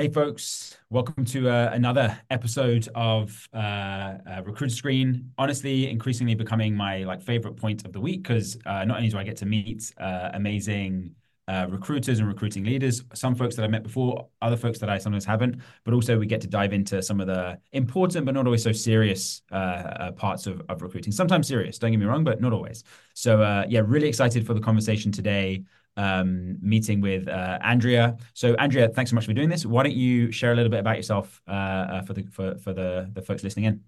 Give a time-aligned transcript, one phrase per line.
[0.00, 5.30] Hey, folks, welcome to uh, another episode of uh, uh, Recruiter Screen.
[5.36, 9.18] Honestly, increasingly becoming my like favorite point of the week because uh, not only do
[9.18, 11.14] I get to meet uh, amazing
[11.48, 14.96] uh, recruiters and recruiting leaders, some folks that I've met before, other folks that I
[14.96, 18.46] sometimes haven't, but also we get to dive into some of the important but not
[18.46, 21.12] always so serious parts of, of recruiting.
[21.12, 22.84] Sometimes serious, don't get me wrong, but not always.
[23.12, 25.62] So yeah, really excited for the conversation today
[26.00, 28.16] um, meeting with uh, Andreea.
[28.32, 29.66] So, Andreea, thanks so much for doing this.
[29.66, 32.72] Why don't you share a little bit about yourself uh, uh, for the for for
[32.72, 33.80] the the folks listening in?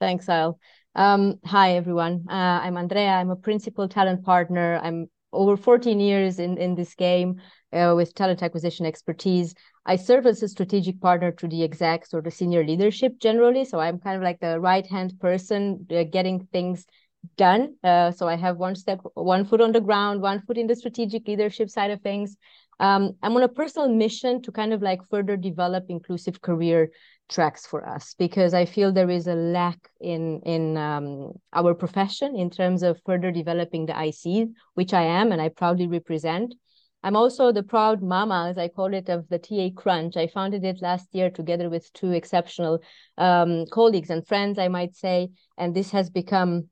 [0.00, 0.58] Thanks, Al.
[0.94, 2.26] Um, hi, everyone.
[2.28, 3.08] Uh, I'm Andreea.
[3.08, 4.80] I'm a principal talent partner.
[4.82, 7.40] I'm over 14 years in in this game
[7.72, 9.54] uh, with talent acquisition expertise.
[9.84, 13.64] I serve as a strategic partner to the execs or the senior leadership generally.
[13.64, 16.86] So I'm kind of like the right hand person, uh, getting things
[17.36, 17.74] done.
[17.82, 20.76] Uh, so I have one step, one foot on the ground, one foot in the
[20.76, 22.36] strategic leadership side of things.
[22.80, 26.90] Um, I'm on a personal mission to kind of like further develop inclusive career
[27.28, 32.36] tracks for us because I feel there is a lack in in um, our profession
[32.36, 36.54] in terms of further developing the IC, which I am and I proudly represent.
[37.04, 40.16] I'm also the proud mama, as I call it, of the TA Crunch.
[40.16, 42.80] I founded it last year together with two exceptional
[43.18, 46.68] um, colleagues and friends, I might say, and this has become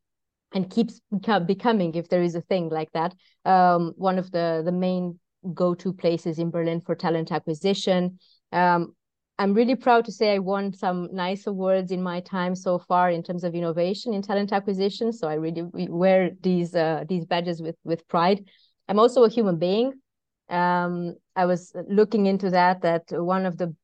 [0.52, 1.00] and keeps
[1.46, 5.18] becoming, if there is a thing like that, um, one of the the main
[5.54, 8.18] go-to places in Berlin for talent acquisition.
[8.52, 8.94] Um,
[9.38, 13.10] I'm really proud to say I won some nice awards in my time so far
[13.10, 15.12] in terms of innovation in talent acquisition.
[15.14, 18.44] So I really wear these uh, these badges with with pride.
[18.86, 19.94] I'm also a human being.
[20.50, 22.82] Um, I was looking into that.
[22.82, 23.74] That one of the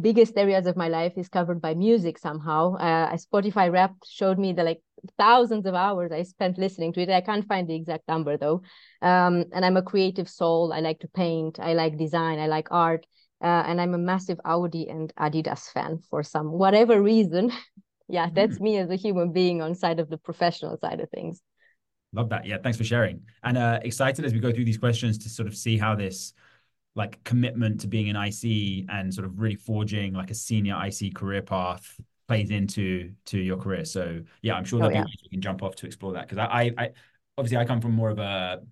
[0.00, 2.76] biggest areas of my life is covered by music somehow.
[2.76, 4.82] Uh, Spotify Wrapped showed me the like
[5.16, 7.10] thousands of hours I spent listening to it.
[7.10, 8.62] I can't find the exact number though.
[9.00, 10.72] Um, and I'm a creative soul.
[10.72, 11.58] I like to paint.
[11.58, 12.38] I like design.
[12.38, 13.06] I like art.
[13.40, 17.52] Uh, and I'm a massive Audi and Adidas fan for some whatever reason.
[18.08, 18.62] yeah, that's mm.
[18.62, 21.40] me as a human being on side of the professional side of things.
[22.12, 22.46] Love that.
[22.46, 23.20] Yeah, thanks for sharing.
[23.44, 26.32] And uh, excited as we go through these questions to sort of see how this
[26.98, 31.14] like commitment to being an IC and sort of really forging like a senior IC
[31.14, 33.84] career path plays into to your career.
[33.84, 35.04] So yeah, I'm sure oh, yeah.
[35.04, 36.90] we can jump off to explore that because I, I
[37.38, 38.62] obviously I come from more of a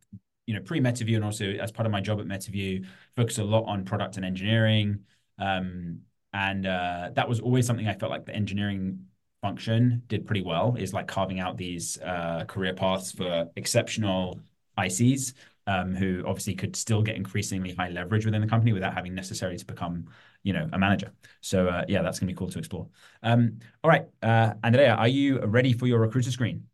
[0.46, 2.84] you know pre MetaView and also as part of my job at MetaView
[3.14, 5.04] focus a lot on product and engineering.
[5.38, 6.00] Um,
[6.32, 9.06] and uh, that was always something I felt like the engineering
[9.40, 14.40] function did pretty well is like carving out these uh, career paths for exceptional
[14.76, 15.32] ICs
[15.66, 19.58] um, who obviously could still get increasingly high leverage within the company without having necessarily
[19.58, 20.06] to become,
[20.42, 21.12] you know, a manager.
[21.40, 22.88] So uh, yeah, that's gonna be cool to explore.
[23.22, 26.64] Um, all right, uh, Andreea, are you ready for your recruiter screen?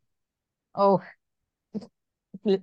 [0.75, 1.01] Oh,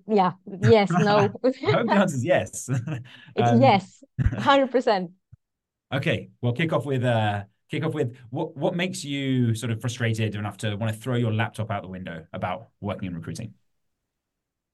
[0.07, 1.17] yeah, yes, no.
[1.43, 2.69] I hope the answer is yes.
[3.37, 4.03] um, yes,
[4.37, 5.11] hundred percent.
[5.93, 9.81] Okay, well, kick off with uh, kick off with what what makes you sort of
[9.81, 13.53] frustrated enough to want to throw your laptop out the window about working in recruiting.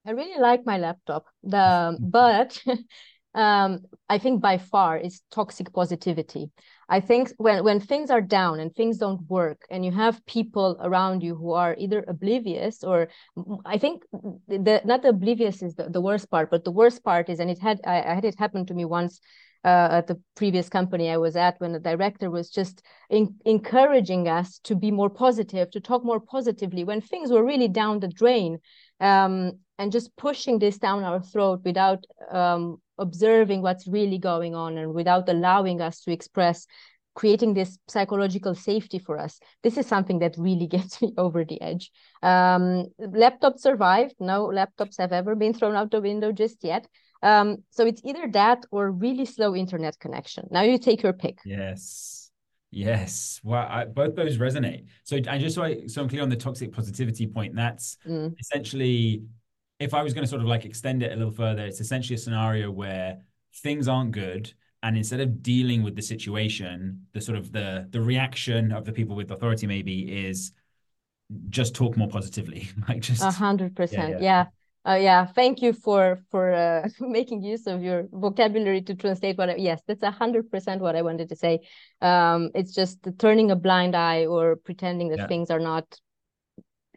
[0.05, 1.25] I really like my laptop.
[1.43, 2.61] The but
[3.33, 3.79] um,
[4.09, 6.51] I think by far it's toxic positivity.
[6.88, 10.77] I think when when things are down and things don't work, and you have people
[10.79, 13.07] around you who are either oblivious or
[13.66, 14.03] I think
[14.47, 17.49] the not the oblivious is the, the worst part, but the worst part is, and
[17.49, 19.19] it had I, I had it happen to me once.
[19.63, 24.27] Uh, at the previous company I was at, when the director was just in, encouraging
[24.27, 28.07] us to be more positive, to talk more positively when things were really down the
[28.07, 28.59] drain
[28.99, 34.77] um, and just pushing this down our throat without um, observing what's really going on
[34.77, 36.65] and without allowing us to express
[37.15, 39.39] creating this psychological safety for us.
[39.63, 41.91] This is something that really gets me over the edge.
[42.21, 44.15] Um, laptops survived.
[44.19, 46.87] No laptops have ever been thrown out the window just yet.
[47.23, 50.47] Um, so it's either that or really slow internet connection.
[50.51, 51.39] Now you take your pick.
[51.45, 52.21] Yes.
[52.71, 54.87] Yes, well, I, both those resonate.
[55.05, 58.37] So, and just so, I, so I'm clear on the toxic positivity point, that's mm.
[58.37, 59.23] essentially,
[59.79, 62.15] if I was going to sort of like extend it a little further, it's essentially
[62.15, 63.19] a scenario where
[63.55, 64.53] things aren't good,
[64.83, 68.91] and instead of dealing with the situation, the sort of the the reaction of the
[68.91, 70.51] people with authority maybe is
[71.49, 74.45] just talk more positively, like just a hundred percent, yeah.
[74.87, 79.49] Uh, yeah, thank you for for uh, making use of your vocabulary to translate what.
[79.49, 81.61] I, yes, that's a hundred percent what I wanted to say.
[82.01, 85.28] Um, it's just turning a blind eye or pretending that yeah.
[85.28, 85.99] things are not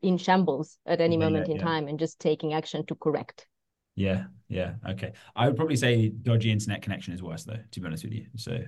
[0.02, 3.46] in shambles at any yeah, moment yeah, in time and just taking action to correct.
[3.94, 5.12] Yeah, yeah, okay.
[5.34, 7.58] I would probably say dodgy internet connection is worse though.
[7.70, 8.60] To be honest with you, so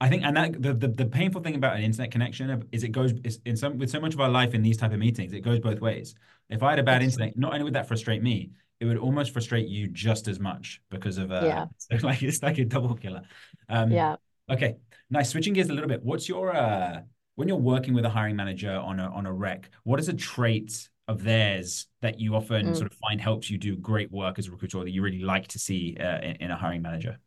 [0.00, 2.88] I think, and that the, the, the painful thing about an internet connection is it
[2.88, 3.12] goes
[3.44, 5.60] in some with so much of our life in these type of meetings, it goes
[5.60, 6.14] both ways.
[6.48, 8.50] If I had a bad internet, not only would that frustrate me,
[8.80, 11.66] it would almost frustrate you just as much because of uh, yeah.
[11.78, 13.22] So like it's like a double killer.
[13.68, 14.16] Um, yeah.
[14.50, 14.76] Okay,
[15.10, 15.28] nice.
[15.28, 16.02] Switching gears a little bit.
[16.02, 17.02] What's your uh
[17.40, 20.12] when you're working with a hiring manager on a on a rec, what is a
[20.12, 22.76] trait of theirs that you often mm.
[22.76, 25.48] sort of find helps you do great work as a recruiter that you really like
[25.48, 27.18] to see uh, in, in, a hiring manager?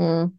[0.00, 0.32] Mm.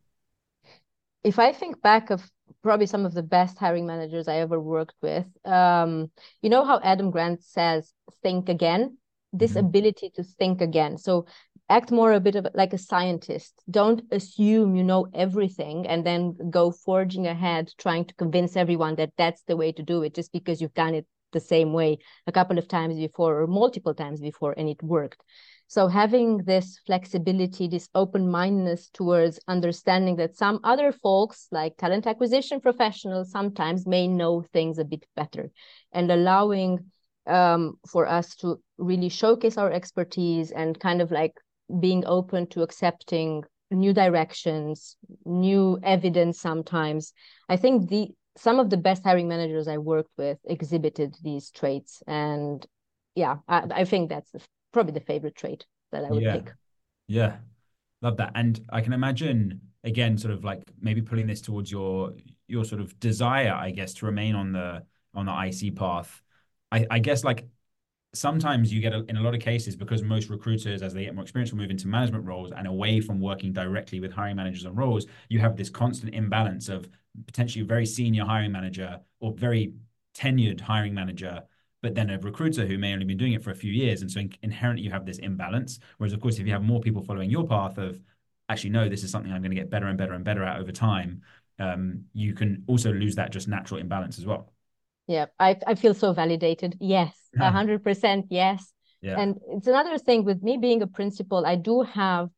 [1.23, 2.21] If I think back of
[2.63, 6.11] probably some of the best hiring managers I ever worked with, um,
[6.41, 7.93] you know how Adam Grant says,
[8.23, 8.97] think again?
[9.31, 9.67] This mm-hmm.
[9.67, 10.97] ability to think again.
[10.97, 11.27] So
[11.69, 13.53] act more a bit of like a scientist.
[13.69, 19.13] Don't assume you know everything and then go forging ahead trying to convince everyone that
[19.17, 22.31] that's the way to do it just because you've done it the same way a
[22.31, 25.21] couple of times before or multiple times before and it worked.
[25.67, 32.61] So having this flexibility this open-mindedness towards understanding that some other folks like talent acquisition
[32.61, 35.49] professionals sometimes may know things a bit better
[35.91, 36.91] and allowing
[37.25, 41.33] um, for us to really showcase our expertise and kind of like
[41.79, 47.13] being open to accepting new directions, new evidence sometimes.
[47.49, 52.01] I think the some of the best hiring managers I worked with exhibited these traits.
[52.07, 52.65] And
[53.15, 56.33] yeah, I, I think that's the, probably the favorite trait that I would yeah.
[56.33, 56.53] pick.
[57.07, 57.37] Yeah.
[58.01, 58.31] Love that.
[58.35, 62.13] And I can imagine again, sort of like maybe pulling this towards your
[62.47, 64.83] your sort of desire, I guess, to remain on the
[65.13, 66.21] on the IC path.
[66.71, 67.47] I, I guess like
[68.13, 71.15] sometimes you get a, in a lot of cases because most recruiters as they get
[71.15, 74.65] more experience will move into management roles and away from working directly with hiring managers
[74.65, 76.87] on roles you have this constant imbalance of
[77.25, 79.73] potentially a very senior hiring manager or very
[80.15, 81.41] tenured hiring manager
[81.83, 84.01] but then a recruiter who may only been doing it for a few years.
[84.01, 85.79] And so in- inherently you have this imbalance.
[85.97, 88.01] Whereas of course if you have more people following your path of
[88.49, 90.59] actually no this is something i'm going to get better and better and better at
[90.59, 91.21] over time
[91.59, 94.51] um, you can also lose that just natural imbalance as well.
[95.07, 96.77] Yeah i, I feel so validated.
[96.79, 98.73] Yes hundred percent yes.
[99.01, 99.19] Yeah.
[99.19, 102.29] and it's another thing with me being a principal i do have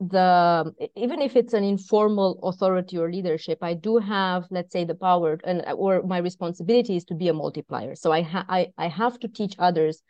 [0.00, 4.94] the even if it's an informal authority or leadership i do have let's say the
[4.94, 7.94] power and or my responsibility is to be a multiplier.
[7.96, 10.02] So i ha- I, I have to teach others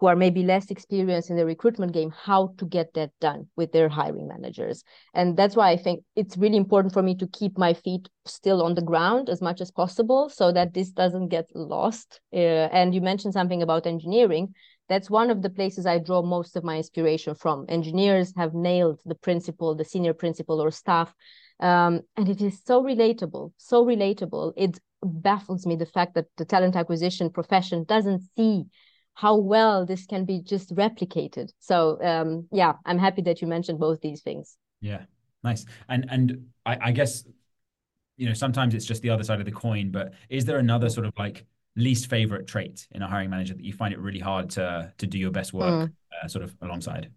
[0.00, 3.70] who are maybe less experienced in the recruitment game how to get that done with
[3.70, 4.82] their hiring managers.
[5.14, 8.62] And that's why i think it's really important for me to keep my feet still
[8.62, 12.20] on the ground as much as possible so that this doesn't get lost.
[12.32, 14.54] Uh, and you mentioned something about engineering.
[14.88, 17.66] That's one of the places i draw most of my inspiration from.
[17.68, 21.14] Engineers have nailed the principal the senior principal or staff.
[21.60, 24.54] Um, and it is so relatable so relatable.
[24.56, 28.64] It baffles me the fact that the talent acquisition profession doesn't see
[29.20, 31.52] how well this can be just replicated.
[31.58, 34.56] So um, yeah, I'm happy that you mentioned both these things.
[34.80, 35.02] Yeah,
[35.44, 35.66] nice.
[35.90, 37.24] And and I, I guess
[38.16, 39.90] you know sometimes it's just the other side of the coin.
[39.90, 41.44] But is there another sort of like
[41.76, 45.06] least favorite trait in a hiring manager that you find it really hard to to
[45.06, 45.92] do your best work mm.
[46.22, 47.12] uh, sort of alongside?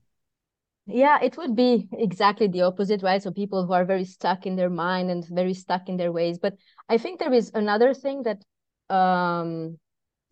[0.85, 3.23] Yeah, it would be exactly the opposite, right?
[3.23, 6.38] So people who are very stuck in their mind and very stuck in their ways.
[6.38, 6.55] But
[6.89, 8.44] I think there is another thing that
[8.94, 9.77] um,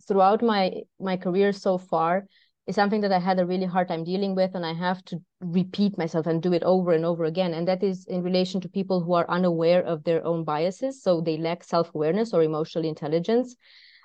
[0.08, 2.26] throughout my my career so far
[2.68, 5.22] is something that I had a really hard time dealing with, and I have to
[5.42, 7.54] repeat myself and do it over and over again.
[7.54, 11.22] And that is in relation to people who are unaware of their own biases, so
[11.22, 13.56] they lack self awareness or emotional intelligence.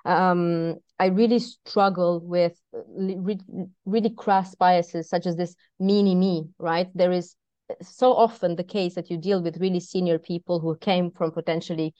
[0.05, 3.41] Um, I really struggle with re-
[3.85, 6.89] really crass biases such as this mini me, right?
[6.95, 7.35] There is
[7.83, 11.95] so often the case that you deal with really senior people who came from potentially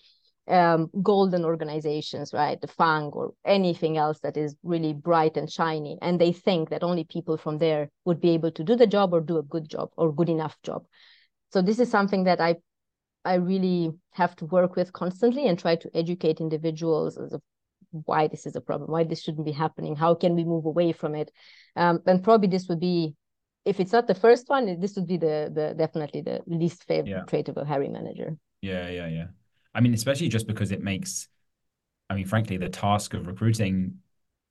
[0.49, 2.61] um, golden organizations, right?
[2.61, 5.99] The FANG or anything else that is really bright and shiny.
[6.01, 9.13] And they think that only people from there would be able to do the job
[9.13, 10.85] or do a good job or good enough job.
[11.53, 12.57] So this is something that I
[13.25, 17.43] I really have to work with constantly and try to educate individuals as of
[17.91, 20.93] why this is a problem, why this shouldn't be happening, how can we move away
[20.93, 21.33] from it.
[21.75, 23.17] Um, and probably this would be
[23.65, 27.11] if it's not the first one, this would be the the definitely the least favorite
[27.11, 27.25] yeah.
[27.25, 28.37] trait of a hiring manager.
[28.61, 29.27] Yeah, yeah, yeah.
[29.77, 31.29] I mean, especially just because it makes,
[32.09, 33.99] I mean, frankly, the task of recruiting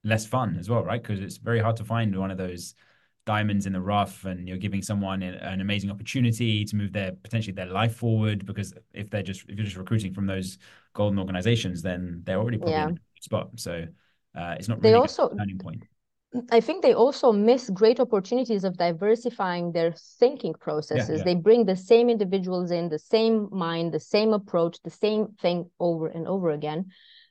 [0.03, 1.01] less fun as well, right?
[1.01, 2.75] Because it's very hard to find one of those
[3.25, 7.53] diamonds in the rough and you're giving someone an amazing opportunity to move their potentially
[7.53, 10.59] their life forward because if they're just if you're just recruiting from those
[10.93, 12.89] golden organizations then they're already probably yeah.
[12.89, 13.83] in a spot so
[14.35, 15.83] uh, it's not really they also turning point
[16.51, 21.09] I think they also miss great opportunities of diversifying their thinking processes.
[21.09, 21.23] Yeah, yeah.
[21.23, 25.69] They bring the same individuals in, the same mind, the same approach, the same thing
[25.79, 26.85] over and over again,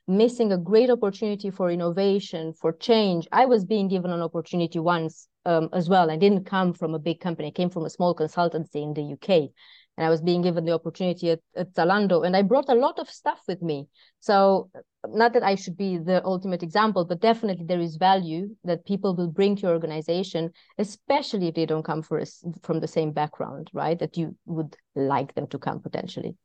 [0.07, 3.27] missing a great opportunity for innovation, for change.
[3.31, 6.09] I was being given an opportunity once um, as well.
[6.09, 9.13] I didn't come from a big company, I came from a small consultancy in the
[9.13, 9.51] UK
[9.97, 12.99] and I was being given the opportunity at, at Zalando, and I brought a lot
[12.99, 13.87] of stuff with me.
[14.19, 14.69] So,
[15.07, 19.15] not that I should be the ultimate example, but definitely there is value that people
[19.15, 23.11] will bring to your organization, especially if they don't come for us from the same
[23.11, 23.97] background, right?
[23.97, 26.35] That you would like them to come potentially.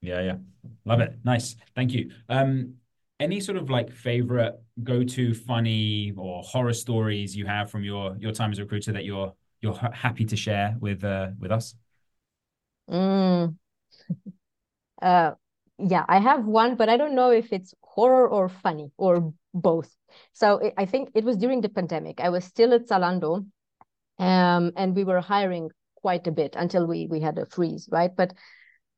[0.00, 0.36] Yeah, yeah.
[0.84, 1.18] Love it.
[1.24, 1.56] Nice.
[1.74, 2.10] Thank you.
[2.28, 2.74] Um,
[3.18, 8.32] any sort of like favorite go-to funny or horror stories you have from your your
[8.32, 9.32] time as a recruiter that you're
[9.62, 11.74] you're happy to share with uh with us?
[12.88, 13.56] Mm.
[15.02, 15.32] uh
[15.78, 19.94] yeah, I have one, but I don't know if it's horror or funny or both.
[20.32, 22.18] So I think it was during the pandemic.
[22.18, 23.44] I was still at Zalando,
[24.18, 28.10] um, and we were hiring quite a bit until we we had a freeze, right?
[28.16, 28.34] But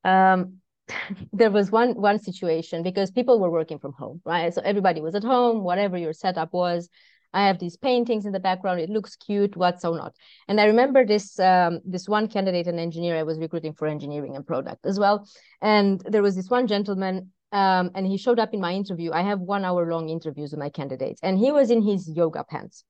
[0.05, 0.59] um,
[1.33, 4.55] there was one one situation because people were working from home, right?
[4.55, 6.89] So everybody was at home, whatever your setup was.
[7.33, 8.81] I have these paintings in the background.
[8.81, 9.57] It looks cute.
[9.57, 10.15] What so not?
[10.49, 13.17] And I remember this um, this one candidate, an engineer.
[13.17, 15.29] I was recruiting for engineering and product as well.
[15.61, 19.13] And there was this one gentleman, um, and he showed up in my interview.
[19.13, 22.45] I have one hour long interviews with my candidates, and he was in his yoga
[22.45, 22.85] pants,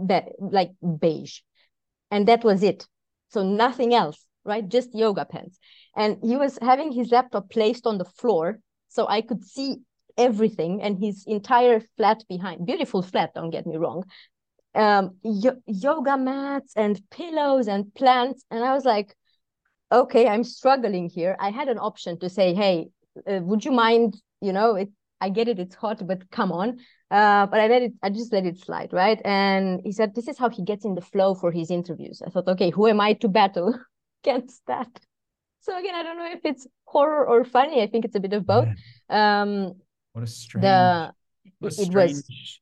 [0.00, 1.40] that like beige,
[2.10, 2.86] and that was it.
[3.28, 4.68] So nothing else, right?
[4.68, 5.58] Just yoga pants.
[5.96, 9.82] And he was having his laptop placed on the floor, so I could see
[10.16, 14.04] everything and his entire flat behind beautiful flat don't get me wrong
[14.74, 18.44] um yo- yoga mats and pillows and plants.
[18.50, 19.14] And i was like
[19.90, 21.36] okay i'm struggling here.
[21.38, 22.88] I had an option to say hey
[23.28, 24.88] uh, would you mind you know it
[25.20, 26.78] i get it it's hot but come on.
[27.10, 29.20] Uh, but i let it i just let it slide right?
[29.24, 32.22] And he said this is how he gets in the flow for his interviews.
[32.26, 33.74] I thought okay who am i to battle
[34.24, 34.88] against that?
[35.60, 37.82] So again i don't know if it's horror or funny.
[37.82, 38.68] I think it's a bit of both.
[39.10, 39.42] Yeah.
[39.42, 39.74] um
[40.12, 40.62] what a strange.
[40.62, 41.12] The,
[41.58, 42.60] what a it strange, was.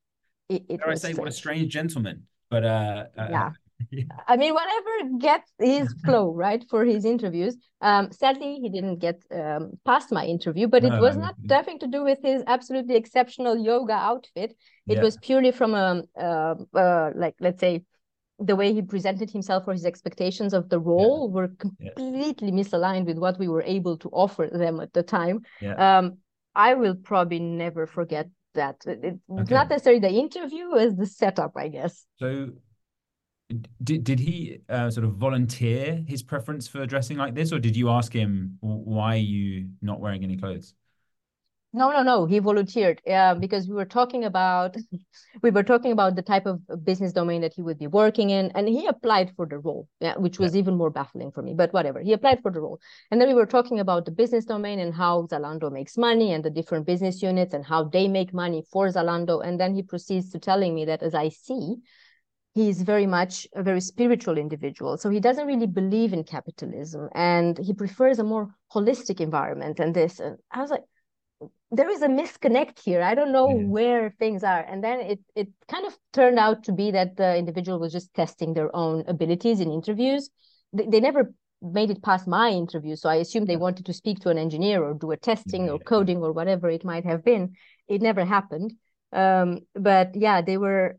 [0.49, 1.19] It, it was I say, strange.
[1.19, 2.27] what a strange gentleman.
[2.51, 3.51] But uh, uh yeah.
[3.91, 4.05] yeah.
[4.29, 7.57] I mean, whatever gets his flow right for his interviews.
[7.81, 11.79] Um, sadly, he didn't get um, past my interview, but no, it was not nothing
[11.79, 14.55] to do with his absolutely exceptional yoga outfit.
[14.87, 15.03] It yeah.
[15.03, 17.83] was purely from a uh, uh, like let's say
[18.39, 21.35] the way he presented himself or his expectations of the role yeah.
[21.35, 22.55] were completely yeah.
[22.55, 25.43] misaligned with what we were able to offer them at the time.
[25.61, 25.99] Yeah.
[25.99, 26.19] Um,
[26.55, 28.77] I will probably never forget that.
[28.87, 29.55] It's okay.
[29.55, 32.07] not necessarily the interview as the setup, I guess.
[32.19, 32.51] So
[33.83, 37.77] did did he uh, sort of volunteer his preference for dressing like this, or did
[37.77, 40.75] you ask him why are you not wearing any clothes?
[41.73, 42.27] No, no, no.
[42.27, 44.77] He volunteered uh, because we were talking about
[45.43, 48.51] we were talking about the type of business domain that he would be working in,
[48.57, 50.61] and he applied for the role, yeah, which was yeah.
[50.61, 51.55] even more baffling for me.
[51.55, 54.45] But whatever, he applied for the role, and then we were talking about the business
[54.45, 58.35] domain and how Zalando makes money and the different business units and how they make
[58.35, 61.77] money for Zalando, and then he proceeds to telling me that as I see,
[62.53, 64.99] he's very much a very spiritual individual.
[64.99, 69.95] So he doesn't really believe in capitalism, and he prefers a more holistic environment and
[69.95, 70.19] this.
[70.19, 70.83] And I was like
[71.73, 73.03] there is a misconnect here.
[73.03, 74.61] I don't know where things are.
[74.61, 78.13] And then it it kind of turned out to be that the individual was just
[78.15, 80.31] testing their own abilities in interviews.
[80.73, 82.97] They, they never made it past my interview.
[82.97, 85.79] So I assumed they wanted to speak to an engineer or do a testing or
[85.79, 87.55] coding or whatever it might have been.
[87.87, 88.73] It never happened.
[89.13, 90.97] Um, but yeah, they were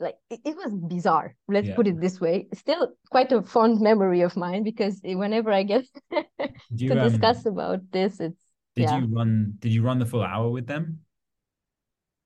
[0.00, 1.36] like it, it was bizarre.
[1.46, 1.76] Let's yeah.
[1.76, 2.48] put it this way.
[2.54, 5.86] Still quite a fond memory of mine because whenever I get
[6.70, 8.47] you, to um, discuss about this, it's
[8.78, 9.00] did yeah.
[9.00, 11.00] you run did you run the full hour with them?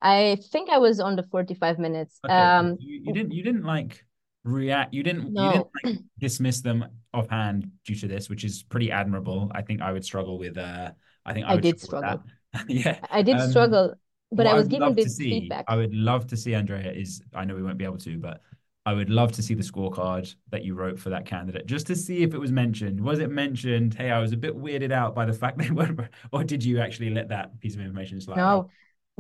[0.03, 2.19] I think I was on the 45 minutes.
[2.25, 2.35] Okay.
[2.35, 4.05] Um you, you didn't you didn't like
[4.45, 5.45] react you didn't no.
[5.45, 9.51] you didn't like dismiss them offhand due to this, which is pretty admirable.
[9.55, 10.91] I think I would struggle with uh
[11.25, 12.23] I think I, I did struggle.
[12.69, 12.99] yeah.
[13.11, 13.95] I did um, struggle,
[14.31, 15.65] but I was given this feedback.
[15.69, 18.43] I would love to see Andreea is I know we won't be able to, but
[18.85, 21.97] I would love to see the scorecard that you wrote for that candidate, just to
[21.97, 23.01] see if it was mentioned.
[23.01, 23.95] Was it mentioned?
[23.95, 26.01] Hey, I was a bit weirded out by the fact they weren't,
[26.33, 28.39] or did you actually let that piece of information slide?
[28.39, 28.71] No,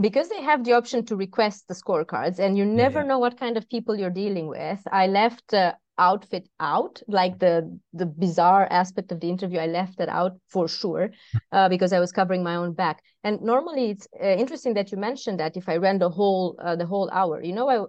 [0.00, 3.07] because they have the option to request the scorecards, and you never yeah.
[3.07, 4.81] know what kind of people you're dealing with.
[4.90, 9.61] I left uh, outfit out, like the the bizarre aspect of the interview.
[9.61, 11.11] I left that out for sure,
[11.52, 13.00] uh, because I was covering my own back.
[13.23, 16.75] And normally, it's uh, interesting that you mentioned that if I ran the whole uh,
[16.75, 17.85] the whole hour, you know, I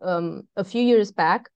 [0.00, 1.50] um, a few years back,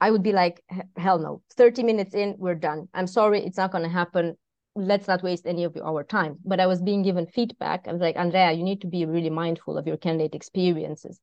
[0.00, 0.62] I would be like,
[0.96, 2.88] hell no, 30 minutes in, we're done.
[2.94, 4.36] I'm sorry, it's not going to happen.
[4.76, 6.36] Let's not waste any of our time.
[6.44, 7.88] But I was being given feedback.
[7.88, 11.20] I was like, Andreea, you need to be really mindful of your candidate experiences.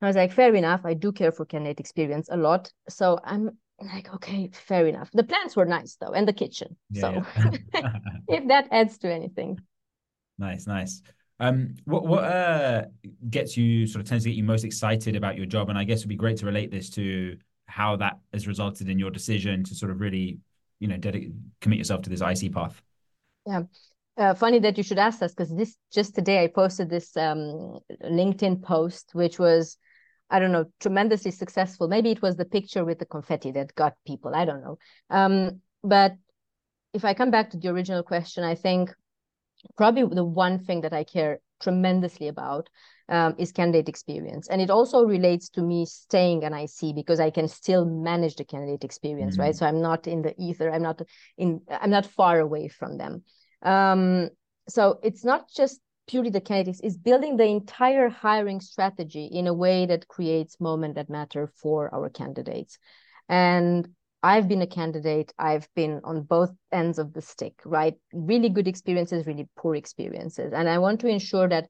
[0.00, 0.82] I was like, fair enough.
[0.84, 2.70] I do care for candidate experience a lot.
[2.88, 5.10] So I'm like, okay, fair enough.
[5.12, 6.76] The plants were nice though, and the kitchen.
[6.90, 7.90] Yeah, so yeah.
[8.28, 9.58] if that adds to anything.
[10.38, 11.02] Nice, nice.
[11.40, 12.84] Um, what what uh
[13.28, 15.84] gets you sort of tends to get you most excited about your job, and I
[15.84, 17.36] guess it'd be great to relate this to
[17.66, 20.38] how that has resulted in your decision to sort of really,
[20.78, 22.80] you know, dedicate commit yourself to this IC path.
[23.46, 23.62] Yeah.
[24.16, 27.80] Uh, funny that you should ask us because this just today I posted this um,
[28.04, 29.76] LinkedIn post, which was,
[30.30, 31.88] I don't know, tremendously successful.
[31.88, 34.32] Maybe it was the picture with the confetti that got people.
[34.34, 34.78] I don't know.
[35.10, 36.14] Um, but
[36.92, 38.94] if I come back to the original question, I think
[39.76, 42.68] probably the one thing that I care tremendously about
[43.08, 44.48] um, is candidate experience.
[44.48, 48.44] And it also relates to me staying an IC because I can still manage the
[48.44, 49.42] candidate experience, mm-hmm.
[49.42, 49.56] right?
[49.56, 50.70] So I'm not in the ether.
[50.70, 51.02] I'm not
[51.36, 51.60] in.
[51.68, 53.22] I'm not far away from them.
[53.62, 54.30] Um,
[54.68, 59.54] so it's not just purely the candidates; it's building the entire hiring strategy in a
[59.54, 62.78] way that creates moment that matter for our candidates.
[63.28, 63.88] And
[64.24, 65.34] I've been a candidate.
[65.38, 67.92] I've been on both ends of the stick, right?
[68.14, 70.54] Really good experiences, really poor experiences.
[70.54, 71.68] And I want to ensure that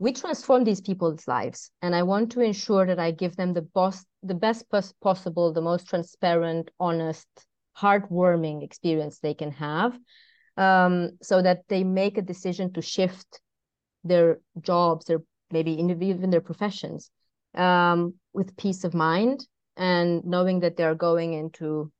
[0.00, 1.70] we transform these people's lives.
[1.82, 4.66] And I want to ensure that I give them the, boss, the best
[5.00, 7.28] possible, the most transparent, honest,
[7.78, 9.96] heartwarming experience they can have
[10.56, 13.40] um, so that they make a decision to shift
[14.02, 17.12] their jobs, their maybe even their professions
[17.54, 19.46] um, with peace of mind
[19.76, 21.90] and knowing that they're going into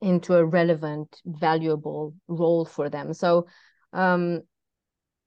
[0.00, 3.12] into a relevant valuable role for them.
[3.12, 3.46] So
[3.92, 4.42] um,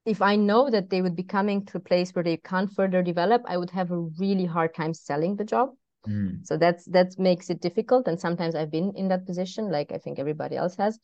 [0.05, 3.03] if i know that they would be coming to a place where they can't further
[3.03, 5.69] develop i would have a really hard time selling the job.
[6.07, 6.43] Mm.
[6.43, 9.99] so that's that makes it difficult and sometimes i've been in that position like i
[9.99, 10.99] think everybody else has.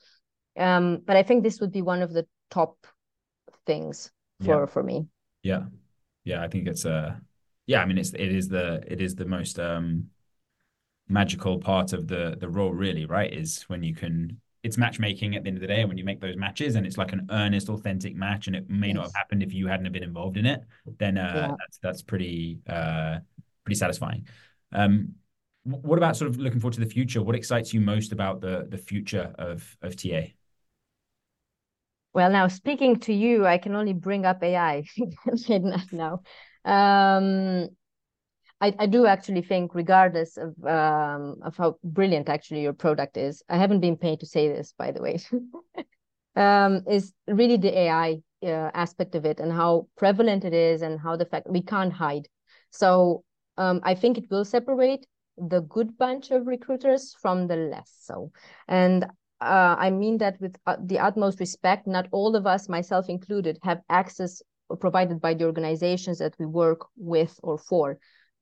[0.57, 2.87] Um, but i think this would be one of the top
[3.67, 4.09] things
[4.43, 4.65] for yeah.
[4.65, 5.07] for me.
[5.43, 5.65] Yeah.
[6.23, 7.15] Yeah i think it's uh
[7.67, 10.09] yeah i mean it's it is the it is the most um
[11.09, 15.43] magical part of the the role really right is when you can it's matchmaking at
[15.43, 17.25] the end of the day and when you make those matches and it's like an
[17.31, 18.95] earnest authentic match and it may yes.
[18.95, 20.61] not have happened if you hadn't have been involved in it
[20.99, 21.55] then uh, yeah.
[21.59, 23.17] that's that's pretty uh
[23.63, 24.27] pretty satisfying.
[24.73, 25.13] Um
[25.63, 27.21] what about sort of looking forward to the future?
[27.21, 30.21] What excites you most about the the future of of ta
[32.17, 34.83] well now speaking to you i can only bring up ai
[35.91, 36.21] now
[36.65, 37.67] um
[38.59, 43.43] I, I do actually think, regardless of um, of how brilliant actually your product is,
[43.49, 45.19] I haven't been paid to say this, by the way,
[46.35, 50.99] um, is really the AI uh, aspect of it and how prevalent it is and
[50.99, 52.27] how the fact we can't hide.
[52.71, 53.23] So
[53.57, 55.05] um, I think it will separate
[55.37, 58.31] the good bunch of recruiters from the less so.
[58.67, 59.03] And
[59.39, 61.85] uh, I mean that with uh, the utmost respect.
[61.85, 64.41] Not all of us, myself included, have access
[64.79, 67.99] provided by the organizations that we work with or for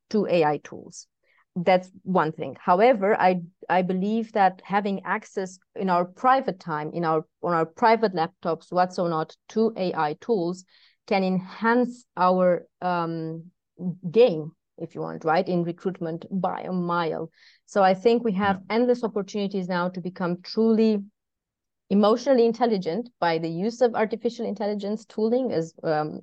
[0.10, 1.08] to AI tools.
[1.56, 2.58] That's one thing.
[2.60, 7.66] However, I I believe that having access in our private time, in our on our
[7.66, 10.66] private laptops, what's or not, to AI tools
[11.08, 13.46] can enhance our um,
[14.12, 17.30] game, if you want, right, in recruitment by a mile.
[17.66, 18.76] So I think we have yeah.
[18.76, 21.04] endless opportunities now to become truly
[21.90, 26.22] emotionally intelligent by the use of artificial intelligence tooling, as um,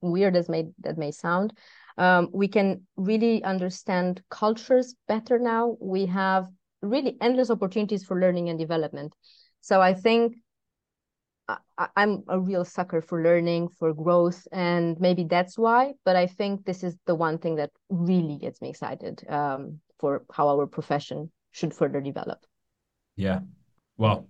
[0.00, 1.52] weird as may that may sound,
[1.96, 5.76] um, we can really understand cultures better now.
[5.80, 6.48] We have
[6.82, 9.14] really endless opportunities for learning and development.
[9.60, 10.36] So I think
[11.48, 15.92] I, am a real sucker for learning, for growth, and maybe that's why.
[16.04, 20.24] But I think this is the one thing that really gets me excited um, for
[20.32, 22.38] how our profession should further develop.
[23.16, 23.40] Yeah.
[23.96, 24.28] Well,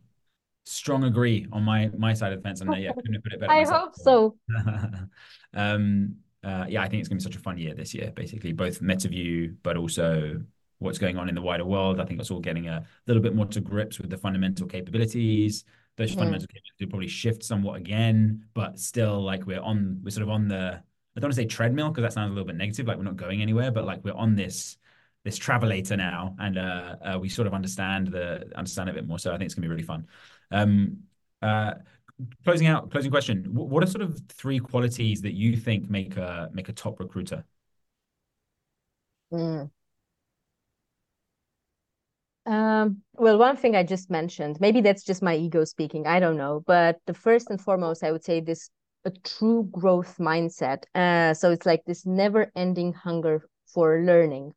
[0.65, 3.53] strong agree on my my side of the fence, and yeah, couldn't put it better.
[3.53, 3.83] I myself.
[3.83, 4.37] hope so.
[5.55, 8.13] um, uh, yeah, I think it's going to be such a fun year this year,
[8.15, 10.43] basically, both MetaView, but also
[10.79, 12.01] what's going on in the wider world.
[12.01, 15.65] I think it's all getting a little bit more to grips with the fundamental capabilities.
[15.97, 16.19] Those mm-hmm.
[16.19, 20.31] fundamental capabilities will probably shift somewhat again, but still, like we're on, we're sort of
[20.31, 20.83] on the,
[21.17, 23.05] I don't want to say treadmill because that sounds a little bit negative, like we're
[23.05, 24.77] not going anywhere, but like we're on this
[25.25, 29.19] this travelator now, and uh, uh, we sort of understand the understand a bit more.
[29.19, 30.07] So I think it's gonna be really fun.
[30.51, 30.99] Um,
[31.41, 31.75] uh,
[32.45, 33.45] closing out, closing question.
[33.55, 37.45] What are sort of three qualities that you think make a make a top recruiter?
[39.33, 39.71] Mm.
[42.47, 46.07] Um, well, one thing I just mentioned, maybe that's just my ego speaking.
[46.07, 48.71] I don't know, but the first and foremost, I would say this
[49.07, 50.85] a true growth mindset.
[50.95, 54.53] Uh, so it's like this never-ending hunger for learning,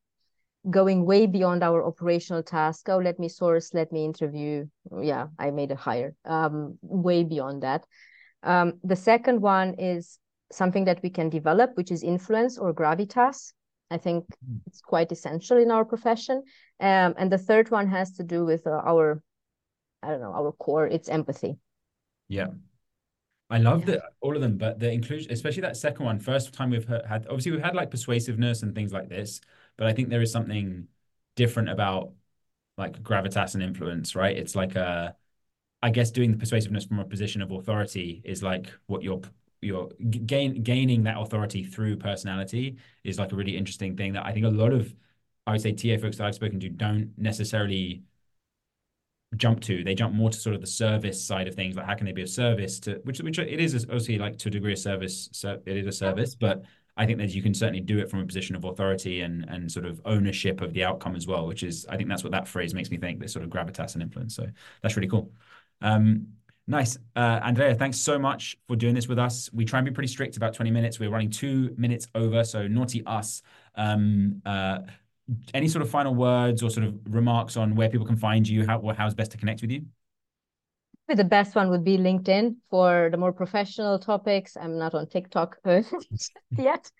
[0.70, 2.90] going way beyond our operational task.
[2.90, 4.66] Oh, let me source, let me interview.
[5.02, 6.14] Yeah, I made a hire.
[6.26, 7.86] Um, way beyond that.
[8.44, 10.20] Um, the second one is
[10.52, 13.54] something that we can develop, which is influence or gravitas.
[13.90, 14.60] I think mm.
[14.68, 16.44] it's quite essential in our profession.
[16.80, 19.22] Um, and the third one has to do with uh, our,
[20.04, 20.88] I don't know, our core.
[20.88, 21.58] It's empathy.
[22.28, 22.48] Yeah.
[23.50, 24.00] I love yeah.
[24.20, 27.54] all of them, but the inclusion, especially that second one, first time we've had, obviously
[27.54, 29.40] we've had like persuasiveness and things like this,
[29.78, 30.88] but I think there is something
[31.36, 32.14] different about
[32.78, 34.36] like gravitas and influence, right?
[34.38, 35.16] It's like a,
[35.82, 39.22] I guess doing the persuasiveness from a position of authority is like what you're
[39.62, 44.32] you're gain, gaining that authority through personality is like a really interesting thing that I
[44.34, 44.94] think a lot of
[45.48, 48.04] I would say TA folks that I've spoken to don't necessarily
[49.36, 49.84] jump to.
[49.84, 52.12] They jump more to sort of the service side of things, like how can they
[52.14, 55.30] be of service to which which it is obviously like to a degree of service.
[55.34, 56.64] So it is a service, but
[56.98, 59.72] I think that you can certainly do it from a position of authority and and
[59.72, 62.48] sort of ownership of the outcome as well, which is I think that's what that
[62.48, 63.20] phrase makes me think.
[63.20, 64.36] This sort of gravitas and influence.
[64.36, 64.48] So
[64.82, 65.32] that's really cool.
[65.82, 66.28] Um,
[66.70, 66.98] Nice.
[67.16, 69.50] Uh, Andreea, thanks so much for doing this with us.
[69.54, 71.00] We try and be pretty strict about 20 minutes.
[71.00, 73.42] We're running two minutes over, so naughty us.
[73.76, 74.80] Um, uh,
[75.54, 78.66] any sort of final words or sort of remarks on where people can find you,
[78.66, 79.86] how how's best to connect with you?
[81.08, 84.58] The best one would be LinkedIn for the more professional topics.
[84.58, 85.58] I'm not on TikTok
[86.58, 86.92] yet,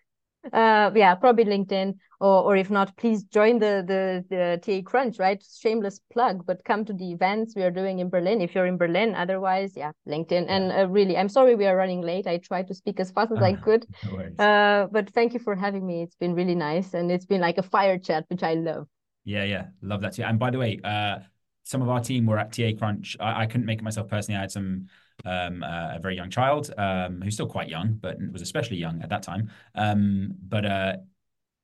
[0.54, 5.20] uh, yeah, probably LinkedIn, or or if not, please join the the the TA Crunch,
[5.20, 5.44] right?
[5.44, 8.78] Shameless plug, but come to the events we are doing in Berlin if you're in
[8.78, 9.16] Berlin.
[9.16, 10.46] Otherwise, yeah, LinkedIn.
[10.48, 12.28] And uh, really, I'm sorry we are running late.
[12.28, 15.56] I tried to speak as fast as I could, no uh, but thank you for
[15.56, 16.04] having me.
[16.04, 18.88] It's been really nice, and it's been like a fire chat, which I love.
[19.26, 20.24] Yeah, yeah, love that too.
[20.24, 21.20] And by the way, uh,
[21.68, 23.18] some of our team were at TA Crunch.
[23.20, 24.38] I, I couldn't make it myself personally.
[24.38, 24.88] I had some
[25.26, 29.02] um, uh, a very young child um, who's still quite young, but was especially young
[29.02, 29.52] at that time.
[29.76, 30.96] Um, but uh,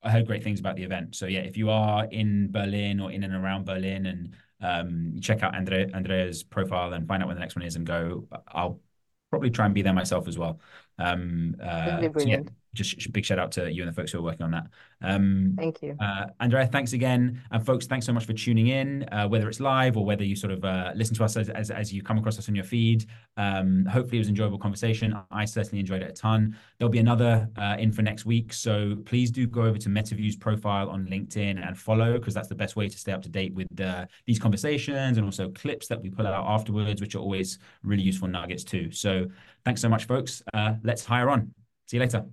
[0.03, 1.15] I heard great things about the event.
[1.15, 5.41] So yeah, if you are in Berlin or in and around Berlin, and um, check
[5.41, 8.27] out Andre, Andreea's profile and find out when the next one is, and go.
[8.49, 8.81] I'll
[9.29, 10.59] probably try and be there myself as well.
[10.99, 12.41] Um, uh, so yeah,
[12.73, 14.67] just big shout out to you and the folks who are working on that.
[15.01, 15.95] Um, Thank you.
[15.99, 17.41] Uh, Andreea, thanks again.
[17.51, 20.35] And folks, thanks so much for tuning in, uh, whether it's live or whether you
[20.35, 22.63] sort of uh, listen to us as, as, as, you come across us on your
[22.63, 23.05] feed.
[23.37, 25.15] Um, hopefully it was an enjoyable conversation.
[25.29, 26.57] I certainly enjoyed it a ton.
[26.77, 28.53] There'll be another uh, in for next week.
[28.53, 32.55] So please do go over to MetaView's profile on LinkedIn and follow because that's the
[32.55, 36.01] best way to stay up to date with uh, these conversations and also clips that
[36.01, 38.91] we pull out afterwards, which are always really useful nuggets too.
[38.91, 39.27] So
[39.65, 40.41] thanks so much, folks.
[40.53, 41.53] Uh, let's hire on.
[41.87, 42.25] See you later.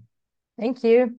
[0.60, 1.08] Thank you.